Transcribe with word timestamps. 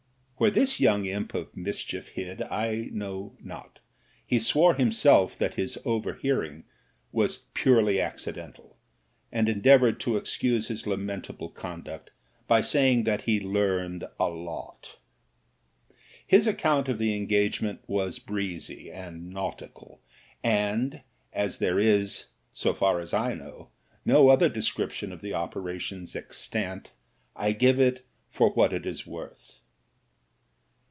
Where 0.41 0.49
this 0.49 0.79
young 0.79 1.05
imp 1.05 1.35
of 1.35 1.55
mis 1.55 1.83
chief 1.83 2.07
hid, 2.07 2.41
I 2.41 2.89
know 2.91 3.37
not; 3.41 3.77
he 4.25 4.39
swore 4.39 4.73
himself 4.73 5.37
that 5.37 5.53
his 5.53 5.77
over 5.85 6.15
hearing 6.15 6.63
was 7.11 7.43
purely 7.53 8.01
accidental, 8.01 8.75
and 9.31 9.47
endeavoured 9.47 9.99
to 9.99 10.17
ex 10.17 10.35
cuse 10.35 10.67
his 10.67 10.87
lamentable 10.87 11.49
conduct 11.49 12.09
by 12.47 12.61
saying 12.61 13.03
that 13.03 13.21
he 13.25 13.39
learned 13.39 14.05
a 14.19 14.29
lot! 14.29 14.97
His 16.25 16.47
account 16.47 16.89
of 16.89 16.97
the 16.97 17.15
engagement 17.15 17.81
was 17.85 18.17
breezy 18.17 18.89
and 18.91 19.29
nautical; 19.29 20.01
and 20.43 21.01
as 21.31 21.59
there 21.59 21.77
is, 21.77 22.29
so 22.51 22.73
far 22.73 22.99
as 22.99 23.13
I 23.13 23.35
know, 23.35 23.69
no 24.05 24.29
other 24.29 24.49
description 24.49 25.11
of 25.13 25.21
the 25.21 25.35
operations 25.35 26.15
extant, 26.15 26.89
I 27.35 27.51
give 27.51 27.79
it 27.79 28.07
for 28.31 28.49
what 28.51 28.73
it 28.73 28.87
is 28.87 29.05
worth. 29.05 29.59